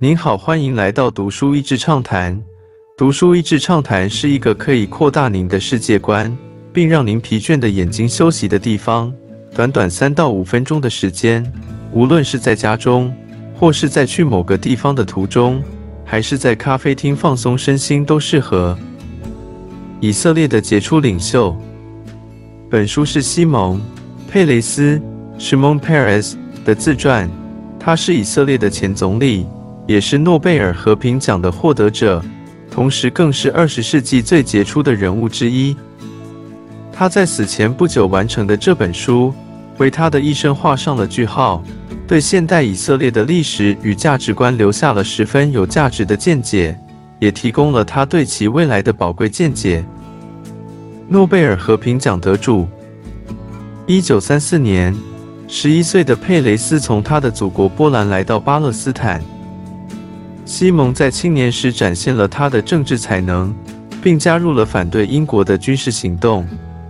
[0.00, 2.40] 您好，欢迎来到读书益智畅谈。
[2.96, 6.32] 读书益智畅谈是一个可以扩大您的世界观，
[6.72, 9.12] 并让您疲倦的眼睛休息的地方。
[9.56, 11.44] 短短三到五分钟的时间，
[11.92, 13.12] 无论是在家中，
[13.56, 15.60] 或是在去某个地方的途中，
[16.04, 18.78] 还是在咖啡厅放松身心，都适合。
[19.98, 21.56] 以色列的杰出领袖。
[22.70, 23.78] 本书是西蒙·
[24.30, 25.02] 佩雷斯
[25.40, 27.28] （Shimon Peres） 的自传。
[27.80, 29.44] 他是以色列的前总理，
[29.88, 32.22] 也是诺贝尔和平奖的获得者。
[32.70, 35.74] 同时，更是二十世纪最杰出的人物之一。
[36.92, 39.32] 他在死前不久完成的这本书，
[39.78, 41.64] 为他的一生画上了句号，
[42.06, 46.78] 对现代以色列的历史与价值观留下了十分有价值的见解，
[47.18, 49.82] 也提供了他对其未来的宝贵见解。
[51.08, 52.68] 诺贝尔和平奖得主，
[53.86, 54.94] 一九三四年，
[55.48, 59.22] 十一岁的佩雷斯从他的祖国波兰来到巴勒斯坦。
[60.48, 63.54] 西蒙在青年时展现了他的政治才能，
[64.02, 66.48] 并加入了反对英国的军事行动。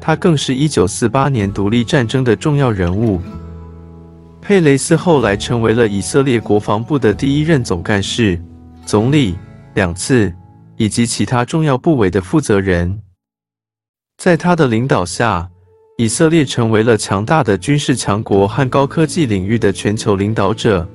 [0.00, 3.20] 他更是一九四八年独立战争的重要人物。
[4.40, 8.40] 佩雷斯后来成为了以色列国防部的第一任总干事、
[8.86, 9.34] 总理
[9.74, 10.32] 两次，
[10.76, 13.00] 以及其他重要部委的负责人。
[14.16, 15.50] 在他的领导下，
[15.98, 20.88] 以色列成为了强大的军事强国和高科技领域的全球领导者。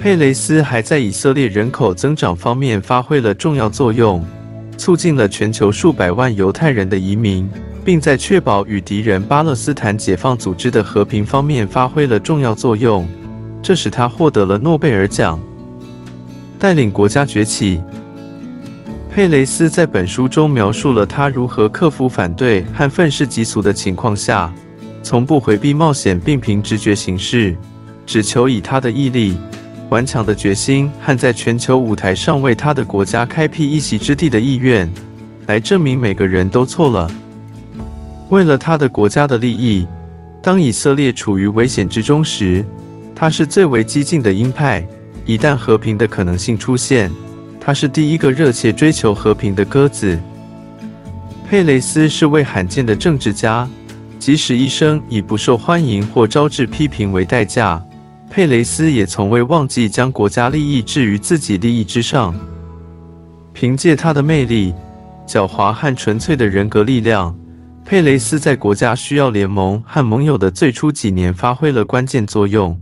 [0.00, 4.24] 佩雷斯还在以色列人口增长方面发挥了重要作用，
[4.76, 7.50] 促进了全球数百万犹太人的移民，
[7.84, 13.08] 并在确保与敌人巴勒斯坦解放组织的和平方面发挥了重要作用，
[13.60, 15.38] 这使他获得了诺贝尔奖。
[16.60, 17.80] 带领国家崛起。
[19.10, 24.52] 佩雷斯在本书中描述了他如何克服反对和愤世嫉俗的情况下，
[25.02, 27.56] 从不回避冒险，并凭直觉行事，
[28.06, 29.36] 只求以他的毅力。
[29.90, 34.90] 顽强的决心和在全球舞台上为他的国家开辟一席之地的意愿，
[35.46, 37.10] 来证明每个人都错了。
[38.28, 39.86] 为了他的国家的利益，
[40.42, 42.62] 当以色列处于危险之中时，
[43.14, 44.86] 他是最为激进的鹰派。
[45.24, 47.10] 一旦和平的可能性出现，
[47.60, 50.18] 他是第一个热切追求和平的鸽子。
[51.48, 53.68] 佩雷斯是位罕见的政治家，
[54.18, 57.82] 即使一生以不受欢迎或招致批评为代价。
[58.30, 62.34] 佩雷斯也从未忘记将国家利益置于自己利益之上。
[63.52, 64.72] 凭借他的魅力、
[65.26, 67.36] 狡猾和纯粹的人格力量，
[67.84, 72.80] 佩雷斯在国家需要联盟和盟友的最初几年发挥了关键作用。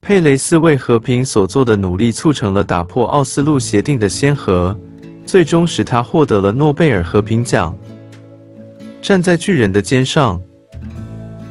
[0.00, 4.78] 佩雷斯为和平所做的努力，促成了打破奥斯陆协定的先河，
[5.26, 7.76] 最终使他获得了诺贝尔和平奖。
[9.02, 10.40] 站在巨人的肩上。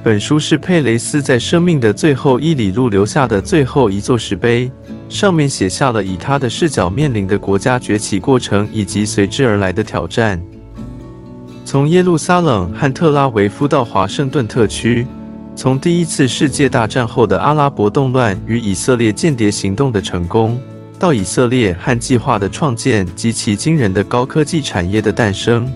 [0.04, 4.72] 本书是佩雷斯在生命的最后一里路留下的最后一座石碑，
[5.10, 10.42] 上面写下了以他的视角面临的国家崛起过程以及随之而来的挑战。
[11.66, 15.06] 从耶路撒冷和特拉维夫到华盛顿特区，
[15.56, 20.58] 从第一次世界大战后的阿拉伯动乱与以色列间谍行动的成功，
[20.98, 25.70] 到以色列和计划的创建及其惊人的高科技产业的诞生。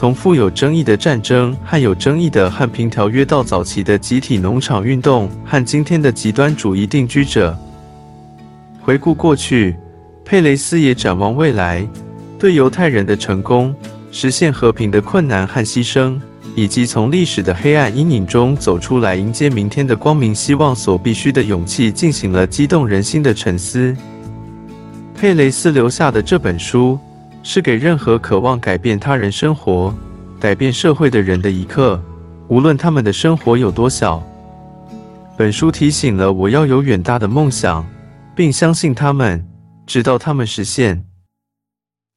[0.00, 7.54] 从富有争议的战争和有争议的和平条约，到早期的集体农场运动和今天的极端主义定居者，
[8.80, 9.76] 回顾过去，
[10.24, 11.86] 佩雷斯也展望未来，
[12.38, 13.74] 对犹太人的成功、
[14.10, 16.18] 实现和平的困难和牺牲，
[16.54, 23.94] 以及从历史的黑暗阴影中走出来迎接明天的光明希望所必须的勇气，进行了激动人心的沉思。
[25.14, 26.98] 佩雷斯留下的这本书。
[27.42, 29.94] 是给任何渴望改变他人生活、
[30.38, 32.02] 改变社会的人的一课，
[32.48, 34.22] 无论他们的生活有多小。
[35.36, 37.86] 本书提醒了我要有远大的梦想，
[38.36, 39.46] 并相信他们，
[39.86, 41.06] 直到他们实现。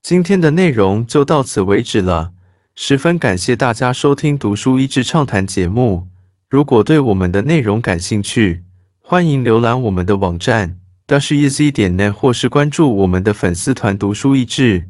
[0.01, 2.31] 今天的内容就到此为止了，
[2.75, 6.07] 十分感谢大家收听《读书益智畅谈》节目。
[6.50, 8.63] 如果对我们的内容感兴趣，
[9.01, 14.89] 欢迎浏览我们的网站 dashiz 点 net，或是关注我们的粉丝团“读书益智”。